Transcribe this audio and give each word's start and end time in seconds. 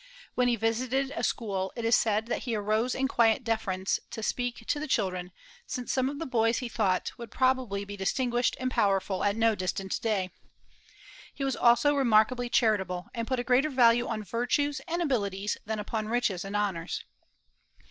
When 0.33 0.47
he 0.47 0.55
visited 0.55 1.13
a 1.15 1.23
school, 1.23 1.71
it 1.75 1.85
is 1.85 1.95
said 1.95 2.25
that 2.25 2.39
he 2.45 2.55
arose 2.55 2.95
in 2.95 3.07
quiet 3.07 3.43
deference 3.43 3.99
to 4.09 4.23
speak 4.23 4.65
to 4.65 4.79
the 4.79 4.87
children, 4.87 5.31
since 5.67 5.93
some 5.93 6.09
of 6.09 6.17
the 6.17 6.25
boys, 6.25 6.57
he 6.57 6.67
thought, 6.67 7.11
would 7.19 7.29
probably 7.29 7.85
be 7.85 7.95
distinguished 7.95 8.57
and 8.59 8.71
powerful 8.71 9.23
at 9.23 9.35
no 9.35 9.53
distant 9.53 10.01
day. 10.01 10.31
He 11.35 11.43
was 11.43 11.55
also 11.55 11.93
remarkably 11.93 12.49
charitable, 12.49 13.09
and 13.13 13.27
put 13.27 13.39
a 13.39 13.43
greater 13.43 13.69
value 13.69 14.07
on 14.07 14.23
virtues 14.23 14.81
and 14.87 15.03
abilities 15.03 15.55
than 15.67 15.77
upon 15.77 16.07
riches 16.09 16.43
and 16.43 16.55
honors. 16.55 17.03